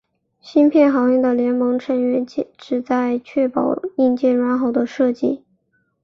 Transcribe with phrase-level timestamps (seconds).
[0.41, 5.43] 芯片行业的联盟成员旨在确保硬件友好的设计。